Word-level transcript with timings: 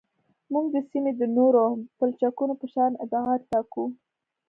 موږ 0.51 0.65
د 0.73 0.77
سیمې 0.89 1.11
د 1.19 1.21
نورو 1.37 1.63
پلچکونو 1.97 2.53
په 2.61 2.67
شان 2.73 2.91
ابعاد 3.05 3.41
ټاکو 3.51 3.83